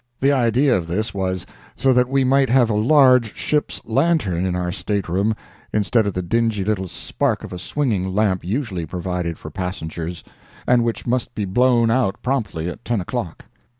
[0.19, 1.45] The idea of this was,
[1.75, 5.35] so that we might have a large ship's lantern in our state room
[5.71, 10.23] instead of the dingy little spark of a swinging lamp usually provided for passengers,
[10.65, 13.45] and which must be blown out promptly at ten o'clock.